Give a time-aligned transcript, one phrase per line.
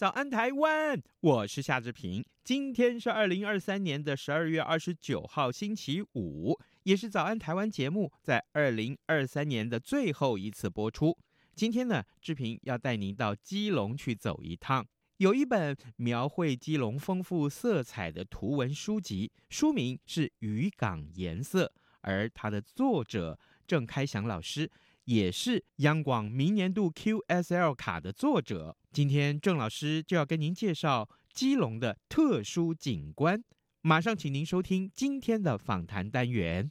[0.00, 2.24] 早安台湾，我是夏志平。
[2.42, 11.18] 今天是二零二三年的十二月二十九号，星期五，也是早安台湾节目在二零二三年的最后一次播出。
[11.54, 14.86] 今天呢，志平要带您到基隆去走一趟。
[15.18, 21.66] 有一本描绘基隆丰富色彩的图文书籍，书名是《渔港颜色》，
[22.00, 24.70] 而它的作者郑开祥老师
[25.04, 28.76] 也是央广明年度 QSL 卡的作者。
[28.92, 33.42] 今天郑老师就要跟您介绍基隆的特殊景观，
[33.82, 36.70] 马上请您收听今天的访谈单元。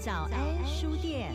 [0.00, 1.32] 早安书店。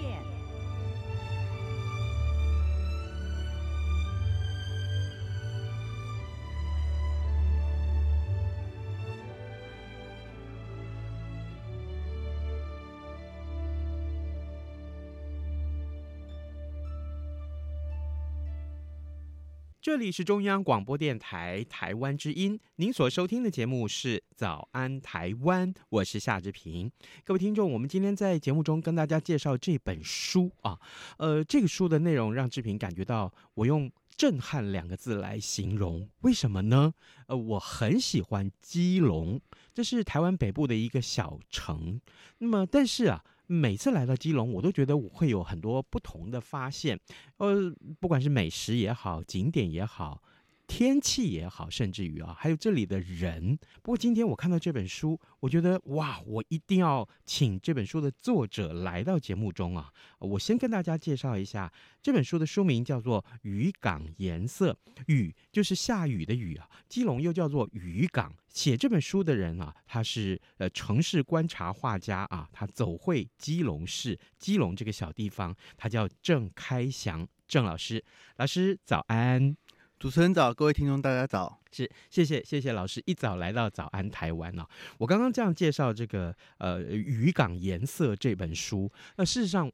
[19.87, 26.91] 这里是中央广播电台台湾之音，您所收听的节目是《早安台湾》，我是夏志平。
[27.23, 30.77] 各位听众，我们今天在节目中跟大家介绍这本书啊，
[31.19, 36.93] 呃，这个书的内容让志平感觉到，我用震撼两个字来形容，为什么呢？
[37.27, 39.39] 呃，我很喜欢基隆，
[39.73, 42.01] 这是台湾北部的一个小城，
[42.39, 43.23] 那么但是啊。
[43.47, 46.99] 每次来到基隆，我都觉得我会有很多不同的发现，
[47.37, 50.21] 呃，不管是美食也好，景点也好。
[50.67, 53.57] 天气也好，甚至于啊，还有这里的人。
[53.81, 59.91] 不过今天我看到这本书，我觉得哇，我一定要请这本书的作者来到节目中啊。
[60.19, 64.73] 我先跟大家介绍一下这本书的书名，叫做《渔港颜色》。
[65.07, 68.35] 渔就是下雨的雨啊，基隆又叫做渔港。
[68.49, 78.03] 写这本书的人啊，他是呃城市观察画家啊，他走会基隆市，基隆这个小地方，他叫郑开祥郑老师。
[78.35, 79.55] 老师早安。
[79.99, 84.63] 主持人早，各位听众大家早，是谢谢谢谢老师一早来到早安台湾哦。
[84.99, 89.71] 我刚刚这样介绍这个呃渔港颜色这本书，那事实上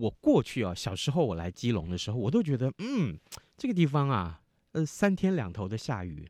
[0.00, 3.16] 我过去啊小时候我来基隆的时候，我都觉得嗯
[3.56, 4.40] 这个地方啊
[4.72, 6.28] 呃三天两头的下雨，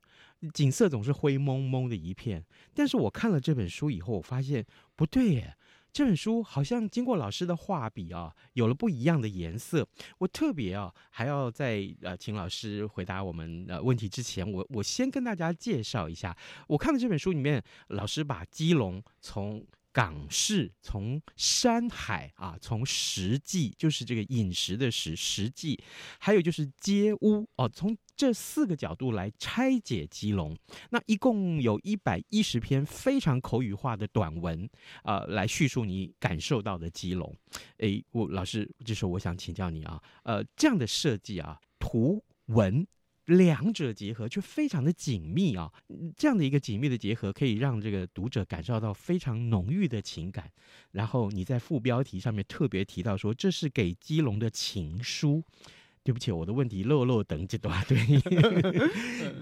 [0.53, 2.45] 景色总是灰蒙蒙的一片。
[2.75, 5.57] 但是我看了这本书以后，我发现不对耶。
[5.93, 9.87] 这本书好像经过老师的画笔啊，有了不一样的颜色。
[10.19, 16.37] 我特别啊，还要在呃，请老师回答我们呃问题之前，我我先跟大家介绍一下。
[16.69, 25.83] 我看了这本书里面，老师把基隆从港市，从山海啊，从食祭，就是这个饮食的食食祭，
[26.21, 30.55] 还有就是街屋哦，从这四个角度来拆解基隆。
[30.91, 34.69] 那一共有一百一十篇非常口语化的短文，
[35.05, 37.35] 呃，来叙述你感受到的基隆。
[37.79, 42.87] 诶，我老师，这时候我想请教你啊，呃，这样的设计啊，图文。
[43.25, 45.73] 两者结合却非常的紧密啊，
[46.17, 50.51] 这样的一个紧密的结合可以让这个读者感受到非常浓郁的情感。
[50.91, 55.43] 然后你在副标题上面特别提到说，这是给基隆的情书。
[56.03, 57.99] 对不起，我的问题漏漏等这段， 对，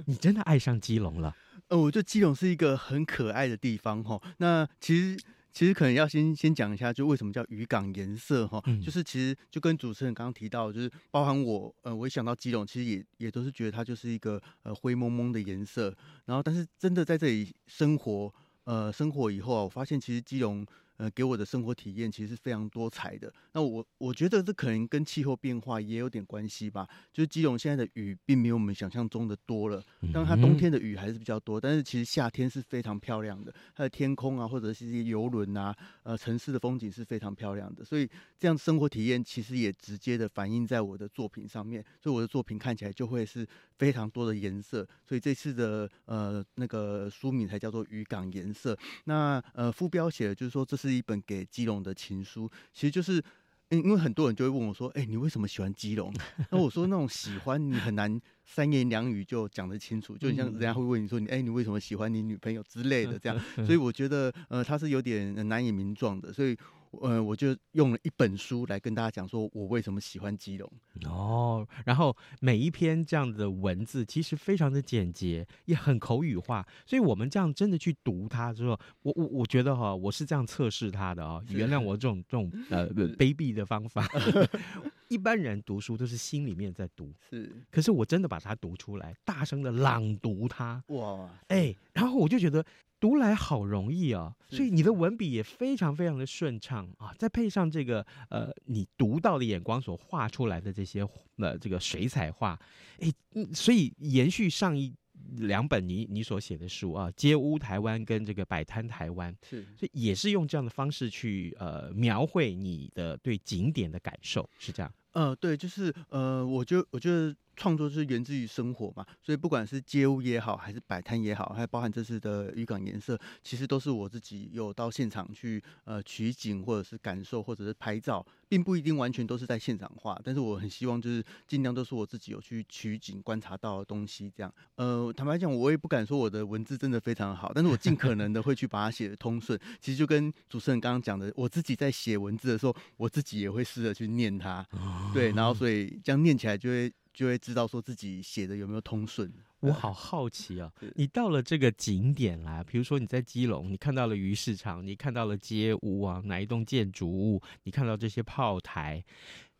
[0.07, 1.35] 你真的爱上基隆了？
[1.69, 4.21] 呃，我觉得基隆是一个很可爱的地方哈。
[4.39, 5.19] 那其实。
[5.51, 15.93] 其实可能要先先讲一下，就为什么叫渔港颜色哈，嗯、就是其实就跟主持人刚刚提到，就是包含我，呃，我一想到基隆，其实也也都是觉得它就是一个呃灰蒙蒙的颜色。
[16.27, 18.33] 然后，但是真的在这里生活，
[18.65, 20.65] 呃，生活以后啊，我发现其实基隆。
[20.98, 23.33] 呃，给我的生活体验其实是非常多彩的。
[23.53, 26.86] 那我我觉得这可能跟气候变化也有点关系吧。
[27.12, 29.80] 就是基隆现在的雨并没有我们想象中的多了，
[30.12, 33.54] 当然它冬天的雨还是比较多，但是其实夏天是非常漂亮的。
[33.77, 35.72] 它的天空啊，或者是一些游轮啊，
[36.03, 37.84] 呃，城市的风景是非常漂亮的。
[37.84, 41.84] 所以这样生活体验其实也直接的反映在我的作品上面。
[42.03, 43.47] 所以我的作品看起来就会是
[43.77, 44.84] 非常多的颜色。
[45.06, 48.74] 所以这次的呃那个书名才叫做《渔港颜色》。
[49.04, 50.88] 那呃副标写的就是说这是。
[50.89, 53.23] 是一本给基隆的情书，其实就是
[53.69, 56.13] 因为很多人就会问我说：“哎、欸，你为什么喜欢基隆？”
[56.51, 66.57] 那我说：“那种喜欢你很难三言两语就讲得清楚，就很像人家会问你说：‘你哎、欸，你为什么喜欢你女朋友之类的？’这样， 所以我觉得呃，他是有点难以名状的，所以。”
[66.93, 70.71] 呃，我就用了一本书来跟大家讲，说我为什么喜欢基隆
[71.05, 71.67] 哦。
[71.85, 84.07] 然后每一篇这样的文字其实非常的简洁，也很口语化，所以我们这样真的去读它之后，我我我觉得哈，我是这样测试它的啊，原谅我这种这种 呃卑鄙的方法。
[85.09, 92.65] 一般人读书都是心里面在读，是，可是我真的把它读出来，大声的朗读它，哇，哎，然后我就觉得。
[93.00, 101.06] 读来好容易啊，所以你的文笔也非常非常的顺畅啊，再配上这个呃，你独到的眼光所画出来的这些
[101.36, 102.59] 呃这个水彩画，
[102.98, 103.12] 哎，
[103.54, 104.95] 所以延续上一
[105.36, 114.92] 两本你你所写的书啊，《街屋台湾》跟这个《摆摊台湾》，是，所以也是用这样的方式去呃描绘你的对景点的感受，是这样。
[115.12, 117.34] 呃，对，就是呃，我就我觉得。
[117.59, 130.19] 创作是源自于生活嘛，所以不管是街屋也好，还是摆摊也好，还包含这次的渔港颜色，其实都是我自己有到现场去呃取景，或者是感受，或者是拍照，并不一定完全都是在现场画。
[130.25, 134.54] 但是我很希望就是尽量都是我自己有去取景观察到的东西这样。
[134.77, 139.59] 呃，坦白讲，我也不敢说我的文字真的非常好，但是我尽可能的会去把它写的通顺。
[139.81, 144.65] 其实就跟主持人刚刚讲的，我自己在写文字的时候，我自己也会试着去念它，
[145.13, 146.93] 对，然后所以这样念起来就会。
[147.13, 149.33] 就会知道说自己写的有没有通顺。
[149.60, 159.05] 我好好奇啊，你到了这个景点来，比如说你在基隆，你看到了鱼市场，你看到了街屋啊，哪一栋建筑物，你看到这些炮台，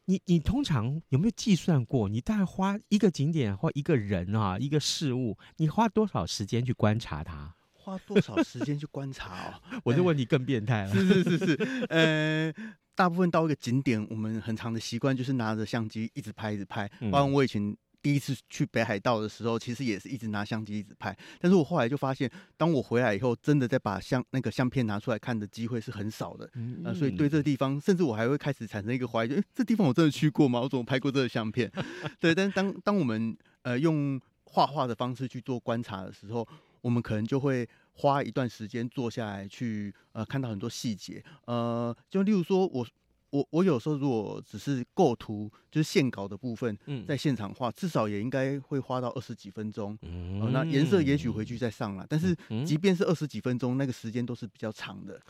[0.05, 7.56] 你你通常有没有计算过，你大概花一个景点或一个人啊，一个事物，你花多少时间去观察它？
[7.75, 9.81] 花多少时间去观察哦？
[9.83, 10.94] 我这问题更变态了。
[10.94, 12.55] 是是是是，呃。
[12.99, 16.91] 大部分到一个景点，我们很长的习惯就是拿着相机一直拍，一直拍。
[17.12, 21.17] 包括我以前第一次去北海道的时候，其实也是一直拿相机一直拍。
[21.41, 26.50] 但是我后来就发现，当我回来以后，真的再把相那个相片拿出来看的机会是很少的。
[26.55, 30.61] 嗯，呃，所以对这个地方，甚至我还会开始产生一个怀疑：诶，这地方我真的去过吗？
[30.61, 31.71] 我怎么拍过这个相片？
[32.19, 36.44] 对， 但是当当我们呃用画画的方式去做观察的时候，
[36.81, 37.65] 我们可能就会。
[37.99, 42.87] 花一段时间坐下来去呃看到很多细节，呃，就例如说我
[43.31, 49.99] 我我有时候如果只是构图就是线稿的部分，在现场画，至少也应该会花到二十几分钟。
[50.03, 52.35] 嗯，呃、那颜色也许回去再上了，但是
[52.65, 55.21] 即便是二十几分钟，那个时间都是比较长的。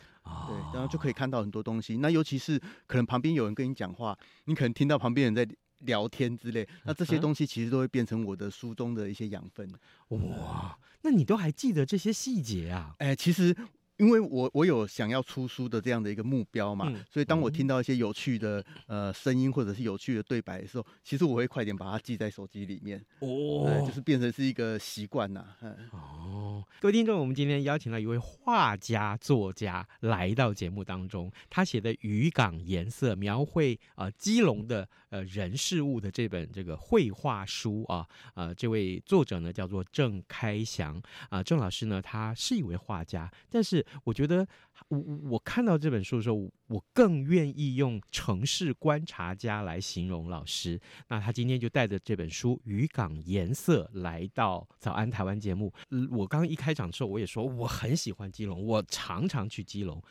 [0.47, 1.97] 对，然后就可以看到很多东西。
[1.97, 5.43] 那尤其是可能旁边有人跟你讲话，你可能听到旁边人在
[5.79, 9.69] 聊天之类，那这些东西其实都会变成我的书中的一些养分。
[10.09, 10.77] 哇！
[11.01, 12.95] 那你都还记得这些细节啊？
[12.99, 13.55] 哎、欸，其实。
[13.99, 25.45] 因为我我有想要出书的这样的一个目标嘛，嗯、所以当我听到一些有趣的呃声音或者是有趣的对白的时候，其实我会快点把它记在手机里面哦、呃，就是变成是一个习惯呐。
[25.91, 43.85] 哦，各位听众，我们今天邀请了一位画家作家来到节目当中，他写的《渔港颜色》描绘啊、呃、基隆的呃人事物的这本这个绘画书啊，呃这位作者呢叫做郑开祥啊，郑、呃、老师呢他是一位画家，但是。
[44.03, 44.47] 我觉得
[44.87, 44.97] 我
[45.29, 50.79] 我看到这本书的时候，我更愿意用城市观察家来形容老师。
[51.09, 55.73] 那他今天就带着这本书《渔港颜色》来到早安台湾节目。
[56.11, 60.01] 我刚刚一开场的时候，我也说我很喜欢基隆，我常常去基隆。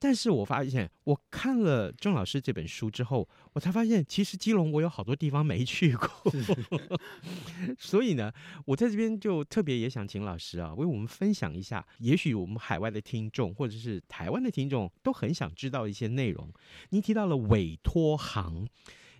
[0.00, 6.08] 但是我发现，我看了郑老师这本书之后，我才发现，其实基隆我有好多地方没去过。
[7.78, 8.32] 所以呢，
[8.64, 16.52] 我在这边就特别也想请老师啊，为我们分享一下，也许我们海外的听众或者是台湾的听众都很想知道一些内容。
[16.90, 18.68] 您提到了委托行。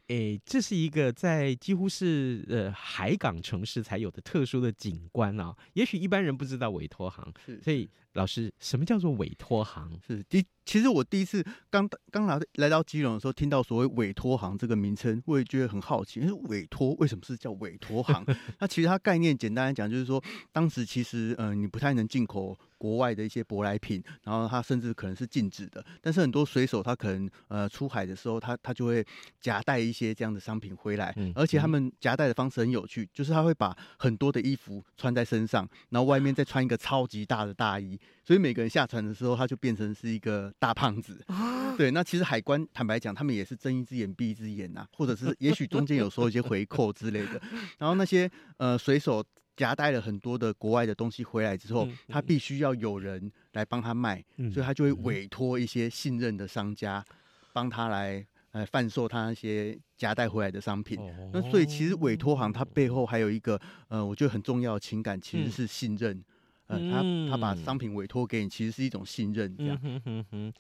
[0.09, 7.31] 诶，这是一个在几乎是呃海港城市才有的特殊的景观啊，也许一般人不知道委托行，
[7.63, 7.87] 所以
[8.19, 9.89] 老师，什么叫做委托行？
[10.07, 18.25] 是第，其实我第一次刚刚来来到基隆的时候，听到所谓委托行这个名称，我也觉得很好奇，因为委托为什么是叫委托行？
[18.59, 22.59] 那其实它概念简单来讲，就是说当时其实嗯、呃，你不太能进口。
[22.81, 29.05] 国外的一些舶来品，然后它甚至可能是禁止的，但是很多水手他可能呃出海的时候，他他就会
[29.41, 41.25] 夹带一些这样的商品回来，而且他们夹带的方式很有趣，就是他会把很多的衣服穿在身上，然后外面再穿一个超级大的大衣，所以每个人下船的时候，他就变成是一个大胖子。
[41.77, 47.41] 对，那其实海关坦白讲，他们也是睁一只眼闭一只眼呐，或者是也许中间有收一些回扣之类的，
[47.79, 49.25] 然后那些呃水手。
[49.59, 57.05] 夹带了很多的国外的东西回来之后，他必须要有人来帮他卖，嗯、所以他就会委托一些信任的商家
[57.53, 58.25] 帮他来。
[58.53, 60.99] 呃贩售他那些夹带回来的商品。
[60.99, 66.17] 哦、那所以其实委托行它背后还有一个呃，我觉得很重要的情感其实是信任。
[66.17, 66.25] 嗯、
[66.69, 69.57] 呃，他他把商品委托给你，其实是一种信任。
[69.57, 69.79] 这样。
[69.83, 70.53] 嗯哼哼哼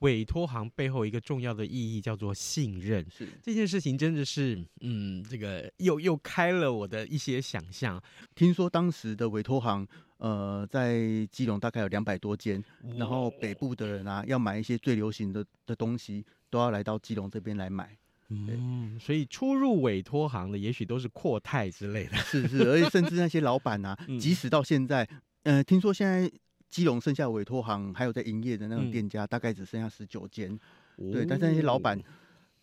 [0.00, 7.98] 委托行背后一个重要的意义叫做信任，是这件事情真的是，嗯，这个又又开了我的一些想象。
[8.34, 12.62] 听说当时的委托行，呃，在基隆大概有两百多间，
[12.98, 17.96] 然后北部的人啊，要买一些最流行的的东西，都要来到基隆这边来买。
[18.28, 25.08] 嗯，所以出入委托行的，也许都是阔太之类的，是是，而且甚至那些老板啊，即使到现在，
[25.46, 26.30] 呃，听说现在。
[26.68, 30.58] 基隆剩下委托行还有在营业的那种店家，大概只剩下十九间。
[31.12, 31.98] 对，但是那些老板。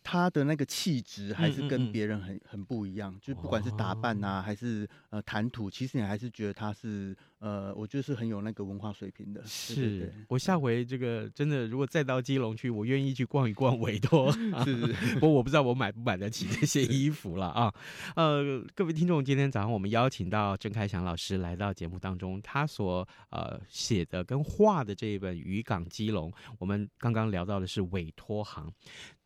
[0.04, 9.42] 他的那个气质还是跟别人很很不一样，就不管是打扮啊，哦、还是呃谈吐，其实你还是觉得他是呃，我觉得是很有那个文化水平的。
[9.46, 14.30] 是，我下回这个真的如果再到基隆去，我愿意去逛一逛委托。
[14.30, 17.74] 是，不过我不知道我买不买得起这些 衣服了啊。
[18.14, 28.70] 呃，各位听众，今天早上我们邀请到郑开祥老师来到节目当中，他所呃写的跟画的这一本《渔港基隆》，我们刚刚聊到的是委托行。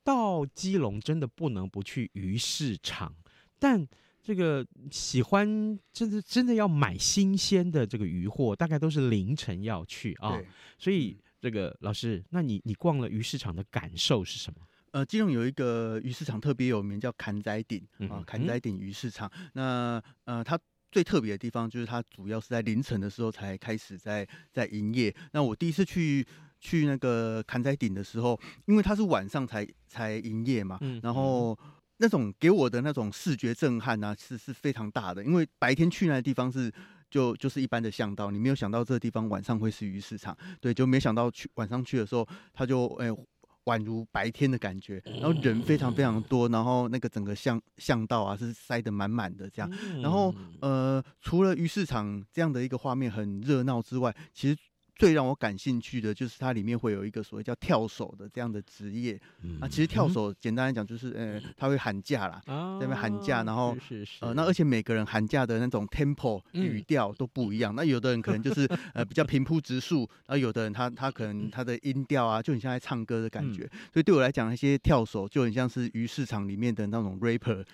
[0.08, 3.14] 到基隆真的不能不去鱼市场，
[3.58, 3.86] 但
[4.22, 10.30] 这个喜欢真的真的要买新鲜的这个鱼货，大概都是凌晨要去啊。
[10.30, 10.46] 对
[10.78, 14.62] 所以这个老师，那你你逛了鱼市场的感受是什么？
[14.92, 19.30] 呃，基隆有一个鱼市场特别有名，叫坎仔顶啊，坎仔顶鱼市场。
[19.34, 20.58] 嗯、那呃，它
[20.90, 25.14] 最特别的地方就是它主要是在凌晨的时候才开始在在营业。
[25.32, 26.26] 那我第一次去。
[26.60, 31.56] 去那个坎仔顶的时候，因为它是晚上才才营业嘛，嗯、然后
[31.98, 35.22] 那种给我的那种视觉震撼呢、啊，是是非常大的。
[35.24, 36.72] 因为白天去那个地方是
[37.10, 43.26] 就就是一般的巷道，你没有想到这个地方晚上会是鱼市场，对，就没想到去晚上去的时候，它就哎、欸、
[43.64, 49.70] 宛如白天的感觉，然后人非常非常多，然后那个整个巷巷道啊是塞得满满的这样，
[50.02, 54.56] 然后呃除了鱼市场这样的一个画面很热闹之外，其实。
[54.98, 77.64] 最让我感兴趣的就是它里面会有一个所谓叫跳手的这样的职业，嗯、啊，其实跳手简单来讲就是，呃，他会喊价啦，在那边喊价，然后，是是是呃，那而且每个人喊价的那种 tempo 语调都不一样，嗯、那有的人可能就是呃比较平铺直述，然后有的人他他可能他的音调啊就很像在唱歌的感觉，嗯、所以对我来讲，那些跳手就很像是鱼市场里面的那种 rapper，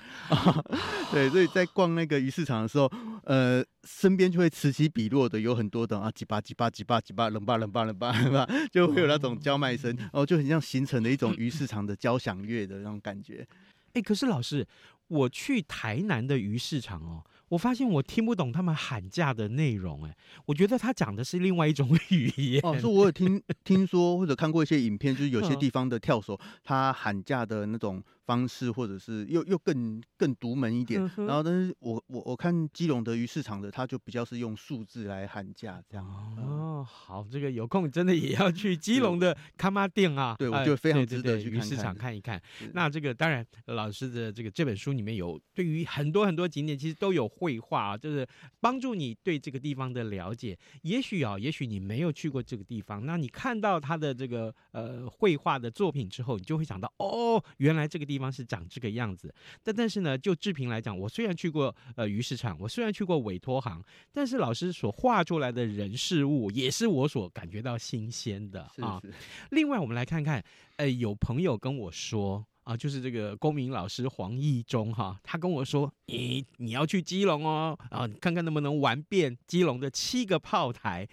[1.10, 2.90] 对，所以在逛那个鱼市场的时候，
[3.24, 7.12] 呃，身边就会此起彼落的有很多的啊，几巴几巴几巴几。
[7.12, 13.46] 巴，冷巴，冷巴，冷巴， 冷巴，就会有那种叫卖声，然后就很像形成了一种鱼市场的交响乐的那种感觉。
[13.88, 14.66] 哎、欸，可是老师，
[15.06, 17.22] 我去台南的鱼市场哦，
[17.54, 22.60] 我发现我听不懂他们喊价的内容，哎，我觉得他讲的是另外一种语言。
[22.64, 28.02] 哦，是我有听听说或者看过一些影片，就是有些地方的跳手他喊价的那种。
[28.26, 36.06] 方式或者是又又更更独门一点，嗯、然后但是我我我看基隆的鱼市场的，他就比较是用数字来喊价这样。
[36.38, 42.40] 哦，好，这个有空真的也要去基隆的卡妈店啊，对，我就非常值得去鱼市场看一看。
[42.72, 48.26] 那这个当然，老师的这个这本书里面有对于很多很多景点，其实都有绘画啊，就是
[48.60, 50.58] 帮助你对这个地方的了解。
[50.82, 58.14] 也许啊，也许你没有去过这个地方，那你看到他的这个呃绘画的作品之后，你就会想到哦，原来这个地方。
[58.14, 69.00] 地方是长这个样子，但但是呢，就志平来讲，我虽然去过呃鱼市场，我虽然去过委托行，但是老师所画出来的人事物，也是我所感觉到新鲜的啊。
[69.00, 69.14] 是是
[69.50, 70.42] 另外，我们来看看，
[70.76, 81.08] 呃，有朋友跟我说啊，就是这个公民老师黄义忠哈，他跟我说，你你要去基隆哦，啊，看看能不能玩遍基隆的七个炮台。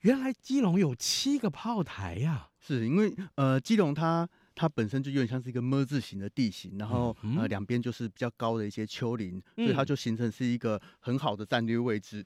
[0.00, 4.28] 原来基隆有七个炮台呀，啊，是因为呃基隆它。
[4.58, 12.24] 它本身就有点像是一个么字形的地形，然后、嗯、呃两边就是比较高的一些丘陵，嗯、所以它就形成是一个很好的战略位置。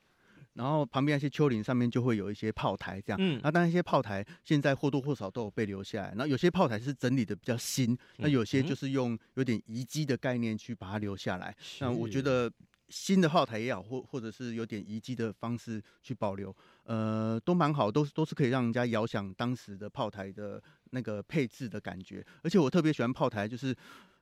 [0.61, 3.19] 然后旁边那些丘陵上面就会有一些炮台，这样。
[3.19, 6.09] 嗯、那当然一些炮台现在或多或少都有被留下来。
[6.11, 11.57] 然后有些炮台是整理的比较新，那有些就是用有点遗迹的概念去把它留下来。
[11.59, 12.52] 是那我觉得
[12.90, 20.62] 新的炮台也好，或或者是有点遗迹的方式去保留，呃，都蛮好，都是都是可以让人家遥想当时的炮台的。
[20.93, 23.73] 那个配置的感觉，而且我特别喜欢炮台，就是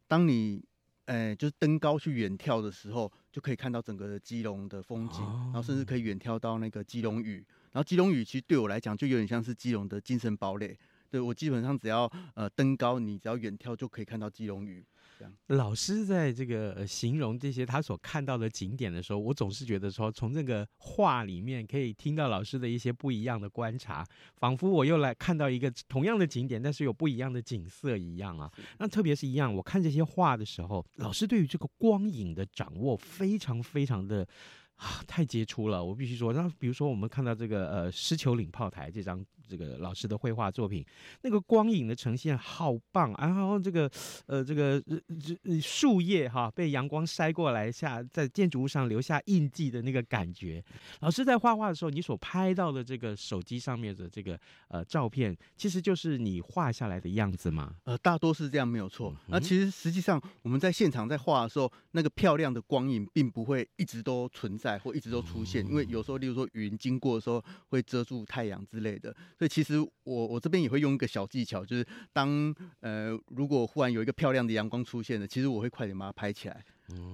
[0.07, 0.63] 当你，
[1.09, 7.37] 哎、欸，就是登高去远眺的时候，就可以看到整个的基隆的风景，然后甚至可以远眺到那个基隆屿，
[7.73, 10.77] 然后基隆屿其实对我来讲就有点像是基隆的精神堡垒，
[11.09, 14.85] 对我基本上只要呃登高，你只要远眺就可以看到基隆屿。
[15.19, 15.35] 这样。
[15.49, 24.07] 老师在这个形容这些他所看到的景点的时候，我总是觉得说，从这个画里面可以听到老师的一些不一样的观察，
[24.37, 28.51] 仿佛我又来看到一个同样的景点，但是有不一样的景色一样啊。
[28.79, 34.27] 那特别是一样，我看这些画的时候，老师对于这个光影的掌握非常非常的。
[34.79, 35.85] 啊，太杰出了！
[35.85, 40.85] 我必须说，那比如说我们看到这个呃狮球岭炮台这张这个老师的绘画作品，
[41.23, 43.91] 那个光影的呈现好棒，然后这个
[44.27, 44.83] 呃这个
[45.45, 50.63] 呃树叶哈被阳光晒过来下，在建筑物上留下印记的那个感觉。
[51.01, 54.39] 老师在画画的时候，你所拍到的这个手机上面的这个
[54.69, 57.75] 呃照片，其实就是你画下来的样子吗？
[57.85, 59.17] 呃，大多是这样，没有错。
[59.27, 64.69] 那其实实际上我们在现场在画的时候，那个漂亮的光影并不会一直都存在。
[64.79, 76.65] 或一直都出现，因为有时候，例如说云经过的时候会遮住太阳之类的，所以其实我我这边也会用一个小技巧，就是当呃如果忽然有一个漂亮的阳光出现了，其实我会快点把它拍起来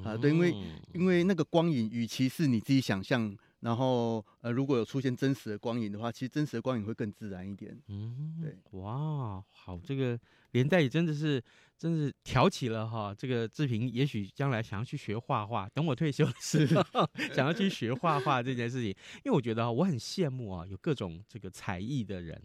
[0.04, 0.54] 啊，对，因为
[0.95, 3.37] 因为那个光影，与其是你自己想象。
[3.61, 7.75] 然后，呃，如果有出现真实的光影的话，其实真实的光影会更自然一点。
[7.88, 10.21] 嗯，对，哇，好，这个
[10.55, 11.43] 连带也真的是，
[11.77, 18.91] 真是挑起了哈，这个志平也许将来想要去学画画，等我退休的时候， 想要去学画画这件事情，
[19.25, 22.41] 因为我觉得我很羡慕啊，有各种这个才艺的人，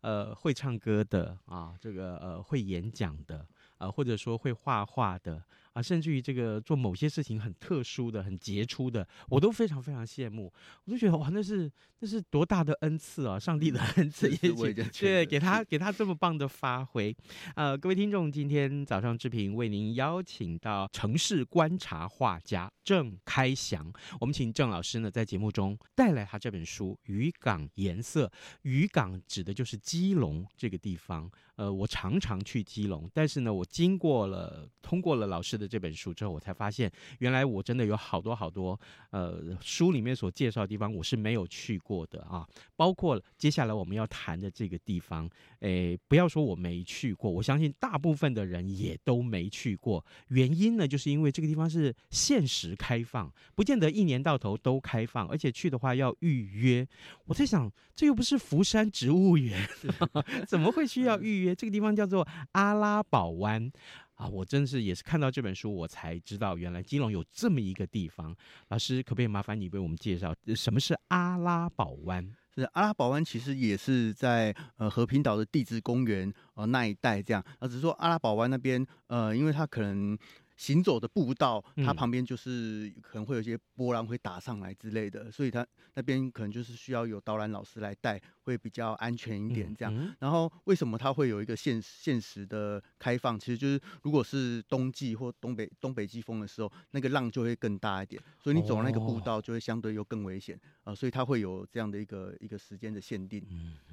[0.00, 3.46] 呃，会唱歌的啊，这个呃会演讲的
[3.78, 5.40] 呃，或者说会画画的。
[5.74, 10.50] 啊，甚至于这个做某些事情很特殊的、很杰出的，我都非常非常羡慕。
[10.84, 13.38] 我就觉得哇，那是那是多大的恩赐啊！
[13.38, 17.14] 上帝的恩赐，也对，给他给他这么棒的发挥。
[17.56, 28.26] 呃，各位听众，今天早上志平为您邀请到城市观察画家郑开祥，我们请郑老师呢在节目中带来他这本书《渔港颜色》。
[28.62, 31.28] 渔港指的就是基隆这个地方。
[31.56, 35.63] 呃，我常常去基隆，但是呢，我经过了通过了老师的。
[35.66, 38.78] 这本书之后，我才发现，原来我真的有好多好多，
[39.10, 42.46] 呃，书里面所介绍的地方，我是没有去过的啊。
[42.76, 45.28] 包括接下来我们要谈的这个地方，
[45.60, 50.04] 诶，不要说我没去过，我相信大部分的人也都没去过。
[50.28, 56.86] 原因呢，就是因为这个地方是限时开放，不见得一年到头都开放，而且去的话要预约。
[57.26, 59.66] 我在想，这又不是福山植物园，
[60.46, 61.54] 怎么会需要预约？
[61.54, 63.70] 这个地方叫做阿拉堡湾。
[64.14, 68.34] 啊，我真是也是看到这本书，我才知道原来基隆有这么一个地方。
[68.68, 72.28] 老师，可不可以麻烦你为我们介绍什么是阿拉堡湾？
[72.54, 77.44] 是阿拉堡湾，其实也是在呃和平岛的地质公园呃那一带这样。
[77.58, 80.16] 啊，只是说阿拉堡湾那边呃，因为它可能。
[80.56, 89.94] 行走的步道，它旁边就是可能会有一些波浪会打上来之类的，嗯、所以它那边可能就是需要有导览老师来带，会比较安全一点这样。
[89.94, 93.38] 嗯嗯、然后为什么它会有一个现现实的开放？
[93.38, 100.94] 其实就是如果是冬季或东北东北季风的时候，那个浪就会更大一点，所以你走那个步道就会相对又更危险啊、哦呃。
[100.94, 103.44] 所以它会有这样的一个一个时间的限定。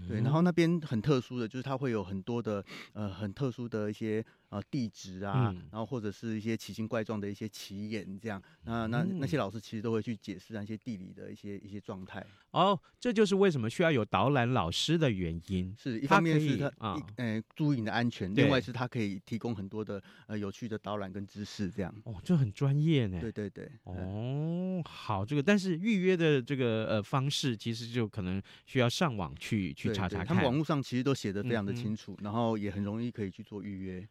[0.08, 4.24] 对，然后那边很特殊的就是它会有很多的呃很特殊的一些。
[4.52, 12.22] 呃，地质啊，嗯、然后或者是一些奇形怪状的一些奇岩，这样，那那那些老师其实都会去解释那些地理的一些一些状态。
[12.52, 15.74] 哦，这就是为什么需要有导览老师的原因。
[15.78, 21.94] 是一方面是他啊，呃，注意你的安全；另外是他可以提供很多的呃有趣的导览跟知识，这样。
[22.04, 23.20] 哦，这很专业呢。
[23.20, 23.70] 对对对。
[23.84, 30.28] 哦，好，这个但是预约的这个呃方式，其实就可能需要上网去去查查看。
[30.28, 34.08] 他们网络上其实都写的非常的清楚，嗯、然后也很容易可以去做预约。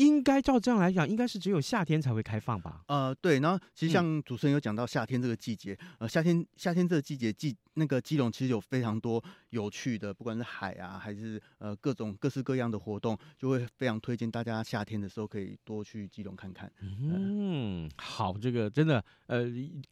[0.00, 2.82] 应该照这样来讲，应该是只有夏天才会开放吧？
[2.88, 3.38] 呃，对。
[3.40, 16.72] 然后其实像主持人有讲到夏天这个季节，嗯、呃，夏天夏天这个季节，季那个基隆其实有非常多有趣的，不管是海啊，还是呃各种各式各样的活动，就会非常推荐大家夏天的时候可以多去基隆看看。
[16.80, 19.44] 嗯，呃、好，这个真的，呃，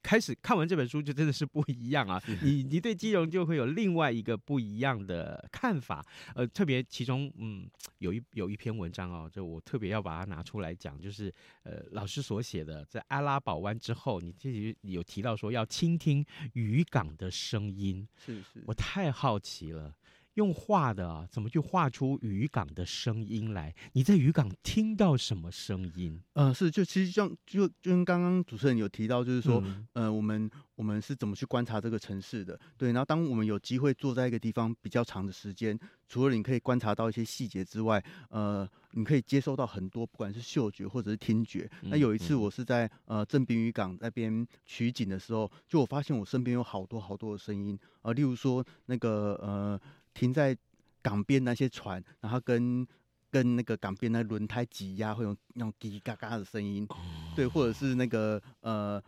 [0.02, 2.18] 开始看完这本书就真的是不一样啊！
[2.42, 6.02] 你你对基隆就会有另外一个不一样的看法。
[6.34, 7.68] 呃，特别其中，嗯，
[7.98, 9.97] 有一有一篇文章哦，就我特别要。
[9.98, 11.34] 要把它拿出来讲，就是
[11.64, 19.92] 呃，老师所写的，在阿拉堡湾之后，你自己有提到说要倾听渔港的声音，是是，我太好奇了。
[20.38, 23.74] 用画的啊，怎么去画出渔港的声音来？
[23.94, 26.22] 你在渔港听到什么声音？
[26.34, 32.56] 呃，是就其实像就就跟刚刚主持人有提到，就是说，嗯、呃，我们我们是怎么去观察这个城市的？
[32.76, 41.68] 对，然后当我们有机会坐在一个地方比较长的时间，除了你可以观察到一些细节之外，呃，你可以接收到很多，不管是嗅觉或者是听觉。
[41.82, 49.80] 嗯、那有一次我是在呃正滨渔港那边取景的时候，就我发现我身边有好多好多的声音啊、呃，例如说那个呃。
[50.18, 50.56] 停在
[51.00, 52.84] 港边那些船，然后跟
[53.30, 56.84] 跟那个港边那轮胎挤压会有那种叽叽嘎嘎的声音，
[57.36, 59.00] 对，或者是那个呃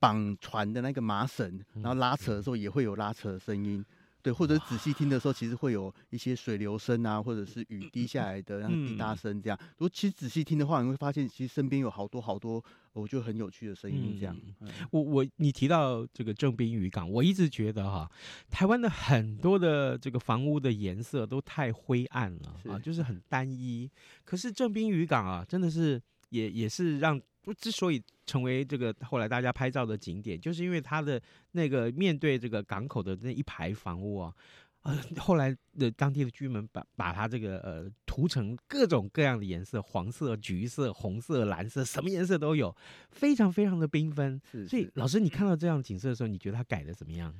[0.00, 3.84] 绑船的那个麻绳，然后拉扯的时候也会有拉扯的声音。
[4.22, 9.58] 对，或者仔细听的时候，其实会有一些水流声啊，或者是雨滴下来的那个滴答声这样。
[9.76, 14.36] 如果其实仔细听的话，你会发现其实身边有好多好多，我觉得很有趣的声音这样。
[14.60, 18.10] 嗯、我我你提到这个正滨渔港，我一直觉得哈，
[18.50, 23.88] 台湾的很多的这个房屋的颜色都太灰暗了啊，就是很单一。
[24.24, 27.20] 可是正滨渔港啊，真的是也也是让。
[27.54, 31.20] 之所以成为这个后来大家拍照的景点，就是因为它的
[31.52, 34.34] 那个面对这个港口的那一排房屋啊，
[34.82, 42.74] 呃，后来的当地的居民把把它这个呃涂成各种各样的颜色，黄色、橘色、红色、蓝色，什么颜色都有，
[43.10, 44.40] 非常非常的缤纷。
[44.50, 47.34] 是，是，所以老师，你看到这样景色的时候，你觉得它改的怎么样？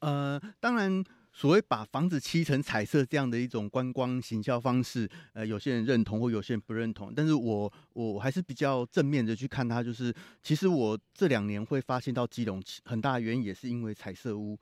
[0.00, 1.04] 呃，当然。
[1.34, 9.82] 所谓把房子漆成彩色这样的一种观光行销方式，呃，有些人认同或有些人不认同，但是我我还是比较正面的去看它。
[9.82, 14.58] 就是其实我这两年会发现到基隆很大的原因也是因为彩色屋，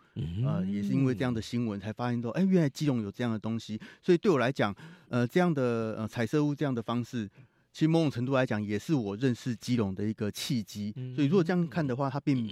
[0.46, 3.78] 呃，也是因为这样的新闻才发现到，哎，原来基隆有这样的东西。
[4.00, 4.74] 所以对我来讲，
[5.08, 7.28] 呃，这样的呃彩色屋这样的方式，
[7.72, 10.94] 其实某种程度来讲也是我认识基隆的一个契机。
[11.16, 12.48] 所以如果这样看的话，它并。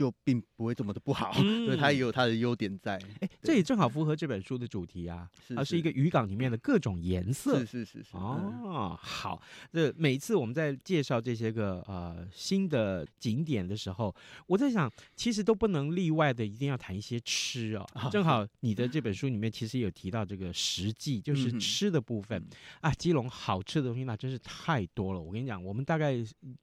[0.00, 2.98] 就并不会这么的不好，嗯、所以它也有它的优点在。
[3.20, 7.58] 哎，这也正好符合这本书的主题啊，是是，是一个渔港里面的各种颜色。
[7.58, 8.16] 是是是是。
[8.16, 9.42] 哦，好。
[9.70, 14.14] 这每次我们在介绍这些个呃新的景点的时候，
[14.46, 17.86] 我在想，其实都不能例外的，一定要谈一些吃哦。
[17.96, 22.48] 哦 正好你的这本书里面其实有提到这个实际，就是吃的部分、嗯、
[22.80, 22.90] 啊。
[22.94, 25.20] 基隆好吃的东西那真是太多了。
[25.20, 26.16] 我跟你讲，我们大概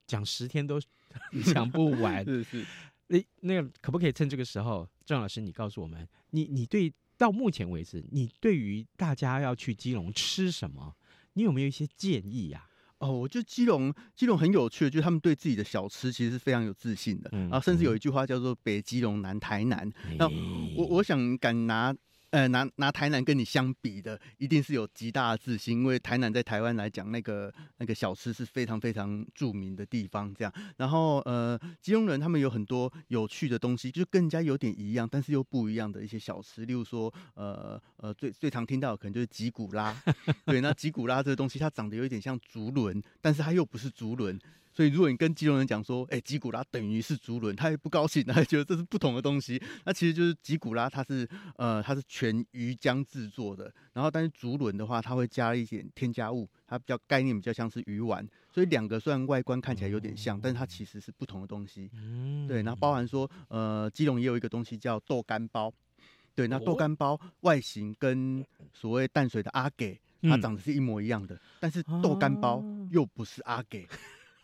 [0.08, 0.80] 讲十天都
[1.54, 2.26] 讲不完。
[2.26, 2.65] 是 是。
[3.10, 10.96] 诶，那个可不可以趁这个时候，郑老师，你告诉我们，你你对到目前为止，你对于大家要去基隆吃什么，
[11.34, 12.67] 你有没有一些建议呀？
[13.00, 19.88] 哦，我觉得基隆基隆很有趣，就是他们对自己的小吃其实是非常有自信的，然后甚至有一句话叫做“北基隆南台南”。
[20.17, 20.28] 那
[20.76, 21.96] 我我想敢拿。
[22.31, 30.33] 呃，拿拿台南跟你相比的，一定是有极大的自信，因为台南在台湾来讲，那个那个小吃是非常非常著名的地方。
[30.35, 39.95] 这样，然后呃，基隆人他们有很多有趣的东西，就跟人家有点一样，但是又不一样的一些小吃，例如说，呃呃，最最常听到可能就是吉古拉。
[40.45, 44.37] 对，那吉古拉这个东西，它长得有一点像竹轮，但是它又不是竹轮。
[44.77, 49.59] 所以，如果你跟基隆人讲说，哎、欸，吉古拉等于是竹轮，他也不高兴，他觉得这是不同的东西。
[49.85, 53.73] 那其实就是吉古拉，它是呃，它是全鱼浆制作的。
[53.93, 58.23] 然后，但是竹轮的话，它会加一点添加物，它比较概念比较像是鱼丸。
[58.53, 61.89] 所以两个虽然外观看起来有点像，但是它其实是不同的东西。
[62.47, 65.73] 对，然后包含说，呃，基隆也有一个东西叫豆干包。
[66.35, 73.87] 对，那豆干包外形跟所谓淡水的阿给，它长得是一模一样的，但是豆干包又不是阿给。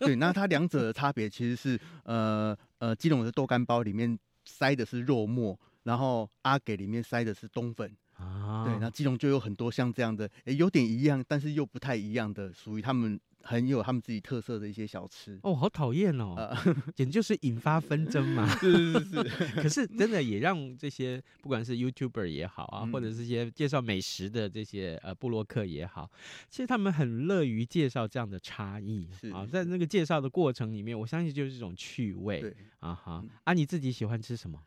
[0.05, 8.65] 对，那它两者的差别其实是，呃呃，基隆的豆干包里面塞的是肉末，然后阿给里面塞的是冬粉啊。
[8.65, 13.19] 对，那基隆就有很多像这样的，诶，有点一样，但是又不太一样的，属于他们。
[13.43, 15.37] 很有他们自己特色的一些小吃。
[15.43, 16.55] 哦，好讨厌哦，呃、
[16.95, 18.47] 简直就是引发纷争嘛。
[18.57, 26.09] 是是是，可是真的也让这些不管是 YouTuber 也好啊，嗯、或者是些介绍美食的这些呃布洛克也好，
[26.49, 33.19] 其实他们很乐于介绍这样的差异是啊，在那个介绍的过程里面，我相信就是一种趣味对啊哈。
[33.23, 34.57] 嗯、啊，你自己喜欢吃什么？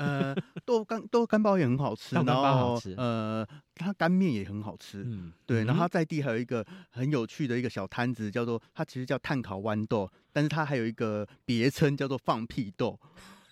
[0.00, 0.34] 呃，
[0.64, 12.98] 豆干豆干包也很好吃，然后呃，它干面也很好吃，嗯，对，然后它在地还有一个很有趣的一个小摊子，叫做它其实叫炭烤豌豆，但是它还有一个别称叫做放屁豆，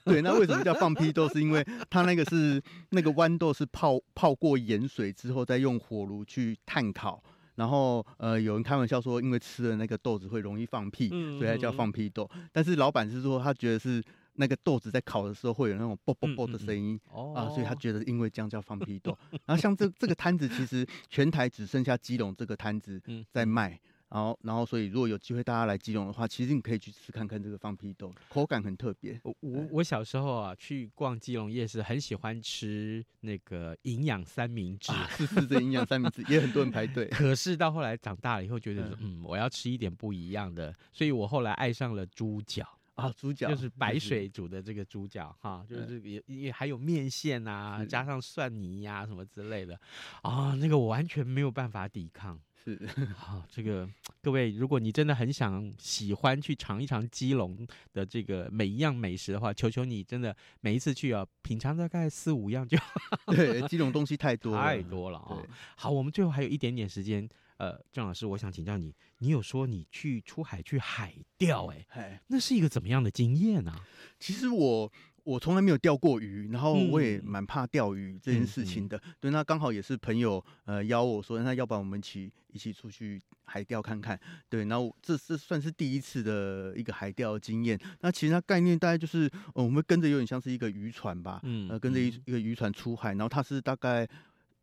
[0.04, 1.28] 对，那为什么叫放屁豆？
[1.28, 7.22] 是因为它那个是那个豌豆是泡泡过盐水之后，再用火炉去炭烤，
[7.56, 14.02] 然后呃，有人开玩笑说，因为吃了那个豆子会容易放屁，所以它叫放屁豆，但是老板是说他觉得是。
[14.38, 19.16] 那个豆子在烤的时候会有那种啵啵啵的声音、嗯嗯嗯、啊，所以他觉得因为这样叫放屁豆。
[19.44, 23.78] 然后像这这个摊子，其实全台只剩下基隆这个摊子在卖。
[24.10, 29.20] 然后然后所以如果有机会大家来基隆的话，其实你可以去吃看看这个放屁豆，口感很特别。
[29.22, 37.04] 我我我小时候啊去逛基隆夜市，很喜欢吃那个营养三明治， 是是这营养三明治也很多人排队。
[37.12, 42.77] 可是到后来长大了以后，觉得嗯，嗯我要吃一点不一样的，所以我后来爱上了猪脚。
[42.98, 49.80] 啊，猪脚就是白水煮的这个猪脚哈，就是也也还有面线啊，加上蒜泥呀、啊、什么之类的，
[50.22, 52.36] 啊，那个我完全没有办法抵抗。
[52.64, 52.76] 是，
[53.16, 53.88] 好， 这个
[54.20, 57.56] 各位，如果你真的很想喜欢去尝一尝基隆
[57.92, 62.76] 的这个每一样美食的话，求求你真的每一次去啊，品尝大概四五样就。
[63.30, 65.38] 对，基隆东西太多了，太多了啊。
[65.76, 67.28] 好，我们最后还有一点点时间。
[67.58, 73.72] 呃，郑老师，我想请教你，你有说你去出海去海钓，哎，哎，那是一个怎么样的经验呢？
[74.18, 74.90] 其实我。
[75.24, 78.98] 我从来没有钓过鱼，然后我也蛮怕钓鱼这件事情的。
[79.20, 84.18] 对，那刚好也是朋友呃邀我说，那要不然我们一起一起出去海钓看看。
[84.48, 87.78] 对，然后这是算是第一次的一个海钓经验。
[88.00, 94.08] 那其实它概念大概就是，呃、我们跟着有点像是一个渔船吧，嗯，呃，跟着一一个渔船出海，然后它是大概。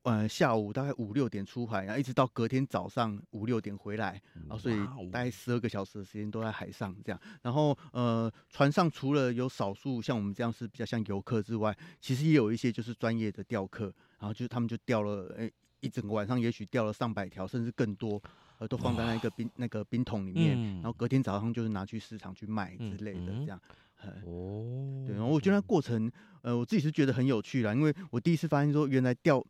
[0.06, 4.76] 呃，下午大概五六点出海，然后一直到隔天早上五六点回来，然后所以
[5.12, 7.20] 大概十二个小时的时间都在海上这样。
[7.42, 13.86] 然后呃，船上除了有少数像我们这样是比较像游客之外，其实也有一些就是专业的钓客，
[14.20, 18.22] 然后就是他们就钓了，哎，一整个晚上也许钓了上百条，甚至更多，
[18.60, 23.60] 呃，都放在那个冰那个冰桶里面，然后隔天早上就是拿去市场去卖之类的这样。
[24.26, 29.44] 哦，对，然后我觉得那过程，呃，我自己是觉得很有趣啦，因为我第一次发现说，原来钓。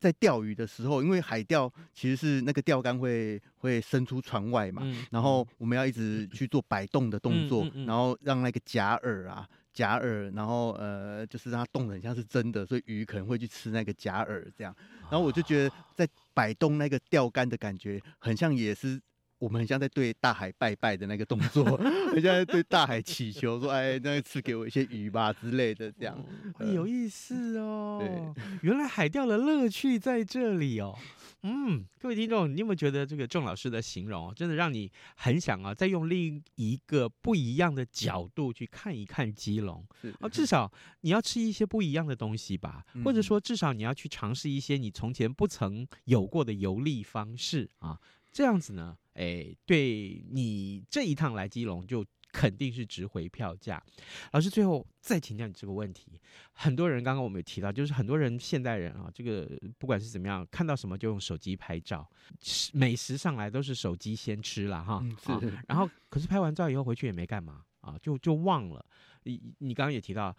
[0.00, 14.74] 在钓鱼的时候，因为海钓其实是那个钓竿会会伸出船外嘛，嗯、然后我们要一直去做摆动的动作，嗯嗯嗯、然后让那个假饵啊假饵，然后呃就是让它动的很像是真的，所以鱼可能会去吃那个假饵这样。
[15.10, 18.98] 然后我就觉得在摆动那个钓竿的感觉，很像也是。
[19.40, 21.64] 我们很像在对大海拜拜的那个动作，
[22.12, 26.22] 很像在对大海祈求，说：“哎，那赐给我一些鱼吧之类的。”这样、
[26.58, 27.98] 嗯、有意思哦。
[28.04, 30.94] 对，原来海钓的乐趣在这里哦。
[31.42, 39.82] 嗯，各位听众，你有没有觉得这个郑老师的形容真的让你很想啊，再用另一个不一样的角度去看一看基隆？
[40.02, 47.98] 是 哦，至少你要吃一些不一样的东西吧，嗯、或者说至少你要去尝试一些你从前不曾有过的游历方式啊。
[48.32, 52.02] 这样子呢，哎，对你这一趟来基隆就
[52.32, 53.82] 肯定是值回票价。
[54.32, 56.18] 老师，最后再请教你这个问题：
[56.52, 62.08] 很多人刚刚我们有提到，就是很多人现代人啊，这个不管是怎么样，看到什么就用手机拍照，
[62.72, 65.00] 美食上来都是手机先吃了哈。
[65.02, 65.32] 嗯，是。
[65.48, 68.82] 啊，然后可是拍完照以后回去也没干嘛啊，就就忘了。
[69.24, 70.34] 你你刚刚也提到，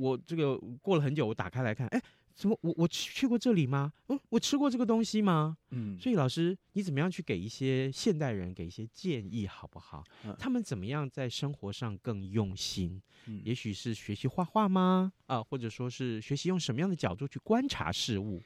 [0.00, 2.02] 我这个过了很久，我打开来看，哎。
[2.38, 2.56] 什么？
[2.62, 3.92] 我我去去过这里吗？
[4.06, 5.56] 嗯，我吃过这个东西吗？
[5.70, 10.04] 嗯，所以老师，你怎么样去给一些现代人给一些建议，好不好？
[10.24, 13.02] 嗯，他们怎么样在生活上更用心？
[13.26, 15.12] 嗯，也许是学习画画吗？
[15.26, 18.40] 啊，或者说是学习用什么样的角度去观察事物？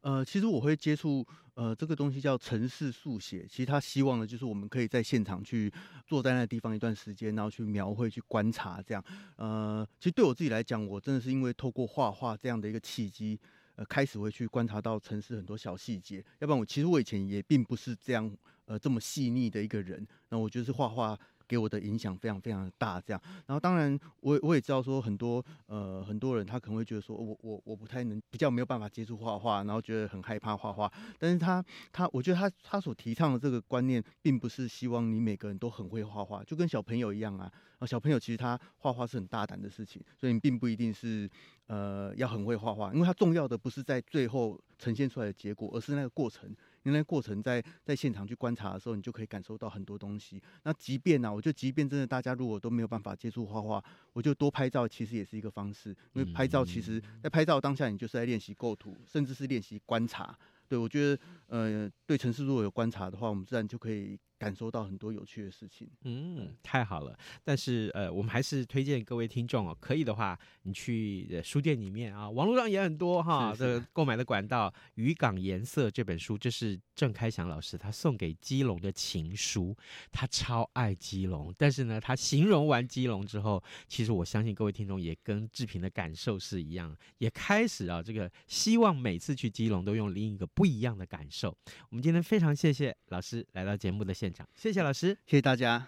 [0.00, 3.46] 呃，其实我会接触呃这个东西叫城市速写。
[3.48, 5.72] 其实他希望的就是我们可以在现场去
[6.06, 9.04] 坐在那个地方一段时间，然后去描绘、去观察这样。
[9.36, 13.38] 呃，其实对我自己来讲，我真的是因为透过画画这样的一个契机，
[13.76, 16.24] 呃，开始会去观察到城市很多小细节。
[16.40, 18.30] 要不然我其实我以前也并不是这样
[18.64, 20.06] 呃这么细腻的一个人。
[20.28, 21.18] 那我觉得是画画。
[21.52, 23.20] 给我的影响非常非常大，这样。
[23.46, 30.90] 然后当然我我也知道说很多呃很多人他可能会觉得说我我我不太能比较没有办法接触画画，然后觉得很害怕画画。
[31.18, 31.62] 但是他
[31.92, 37.52] 他我觉得他他所提倡的这个观念，并不是希望你每个人都很会画画，就跟小朋友一样啊。
[37.78, 41.28] 啊小朋友其实他画画是很大胆的事情，所以你并不一定是
[41.66, 46.50] 呃要很会画画，因为他重要的不是在最后呈现出来的结果，而是那个过程。
[46.82, 50.42] 因为过程在在现场去观察的时候，你就可以感受到很多东西。
[50.64, 55.90] 那即便呢、啊，我觉得即便真的大家如果都没有办法接触画画，我就多拍照其实也是一个方式。
[56.14, 60.36] 因为拍照其实，在拍照当下，你就是在练习构图，甚至是练习观察。
[60.68, 64.18] 对我觉得，呃，对城市如果有观察的话，我们自然就可以。
[64.42, 67.18] 感受到很多有趣的事情，嗯，太好了。
[67.44, 74.70] 但是呃，我们还是推荐各位听众哦，可以的话，你去书店里面啊，网络上也很多哈，这个购买的管道。
[74.94, 79.76] 《渔港颜色》这本书，这是郑开祥老师他送给基隆的情书。
[80.10, 91.56] 他超爱基隆，但是呢，他形容完基隆之后，其实我相信各位听众也跟志平的感受是一样，也开始啊，这个希望每次去基隆都用另一个不一样的感受。
[91.90, 94.48] 我们今天非常谢谢老师来到节目的现场。
[94.54, 95.86] 谢谢老师，谢谢大家。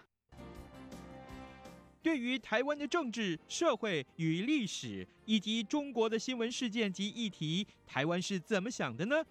[2.02, 9.24] 对于台湾的政治、社会与历史，以及中国的新闻事件及议题，台湾是怎么想的呢？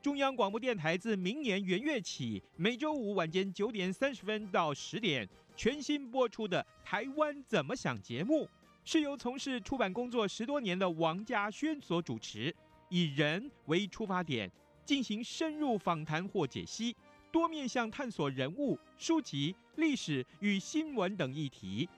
[0.00, 8.48] 中央广播电台自明年元月起，每周五晚间九点三十分到十点，全新播出的《台湾怎么想》节目，
[8.84, 12.54] 是由从事出版工作十多年的王家轩所主持，
[12.88, 14.48] 以人为出发点，
[14.84, 16.94] 进行深入访谈或解析。
[17.30, 21.88] 多面向探索人物、书籍、历史与新闻等议题，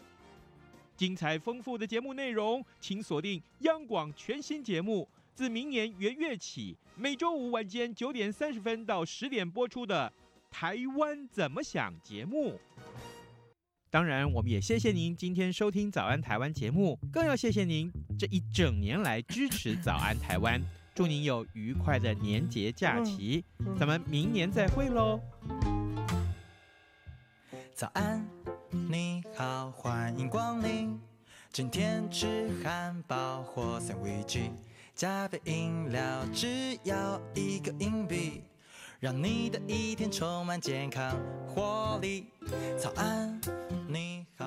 [0.97, 10.12] 精彩丰富的节目内容，请锁定央广全新节目，自明年元月起，每周五晚间九点三十分到十点播出的
[10.51, 12.61] 《台湾怎么想》节目。
[13.90, 20.61] 当然，我们也谢谢您今天收听《早安台湾》节目，更要谢谢您这一整年来支持《早安台湾》。
[20.92, 23.44] 祝您有愉快的年节假期，
[23.79, 25.20] 咱们明年再会喽。
[27.72, 28.26] 早安，
[28.70, 31.00] 你好，欢迎光临。
[31.53, 34.50] 今天吃汉堡或三明治，
[34.94, 38.42] 加杯饮料，只要一个硬币，
[38.98, 42.26] 让你的一天充满健康活力。
[42.76, 43.40] 早安，
[43.88, 44.31] 你。